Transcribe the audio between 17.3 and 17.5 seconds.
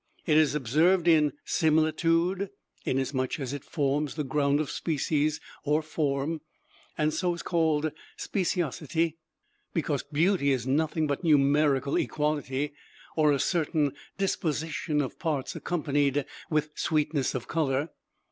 of